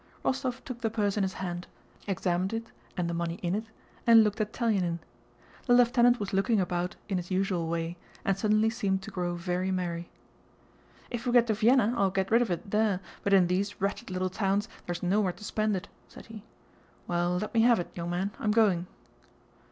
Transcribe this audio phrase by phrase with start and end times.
[0.25, 1.67] Rostóv took the purse in his hand,
[2.07, 3.65] examined it and the money in it,
[4.07, 4.97] and looked at Telyánin.
[5.67, 9.69] The lieutenant was looking about in his usual way and suddenly seemed to grow very
[9.69, 10.09] merry.
[11.11, 14.09] "If we get to Vienna I'll get rid of it there but in these wretched
[14.09, 16.41] little towns there's nowhere to spend it," said he.
[17.05, 18.87] "Well, let me have it, young man, I'm going."